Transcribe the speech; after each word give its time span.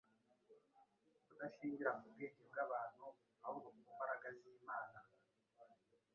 kudashingira 1.27 1.91
ku 1.99 2.05
bwenge 2.13 2.43
bw’abantu, 2.51 3.05
ahubwo 3.45 3.67
ku 3.77 3.83
mbaraga 3.95 4.27
z’Imana” 4.37 4.97